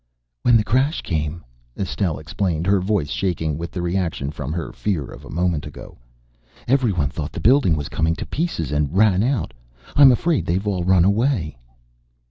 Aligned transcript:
"When 0.41 0.57
the 0.57 0.63
crash 0.63 1.03
came," 1.03 1.43
Estelle 1.77 2.17
explained, 2.17 2.65
her 2.65 2.79
voice 2.79 3.11
shaking 3.11 3.59
with 3.59 3.69
the 3.69 3.83
reaction 3.83 4.31
from 4.31 4.51
her 4.51 4.73
fear 4.73 5.05
of 5.05 5.23
a 5.23 5.29
moment 5.29 5.67
ago, 5.67 5.99
"every 6.67 6.91
one 6.91 7.09
thought 7.11 7.31
the 7.33 7.39
building 7.39 7.75
was 7.77 7.87
coming 7.87 8.15
to 8.15 8.25
pieces, 8.25 8.71
and 8.71 8.97
ran 8.97 9.21
out. 9.21 9.53
I'm 9.95 10.11
afraid 10.11 10.47
they've 10.47 10.65
all 10.67 10.83
run 10.83 11.05
away." 11.05 11.59